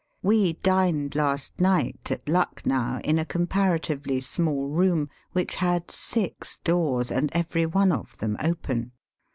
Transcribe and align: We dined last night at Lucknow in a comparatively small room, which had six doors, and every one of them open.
We 0.23 0.53
dined 0.53 1.13
last 1.13 1.61
night 1.61 2.09
at 2.09 2.27
Lucknow 2.27 3.01
in 3.03 3.19
a 3.19 3.23
comparatively 3.23 4.19
small 4.19 4.69
room, 4.71 5.09
which 5.33 5.57
had 5.57 5.91
six 5.91 6.57
doors, 6.57 7.11
and 7.11 7.29
every 7.33 7.67
one 7.67 7.91
of 7.91 8.17
them 8.17 8.35
open. 8.39 8.93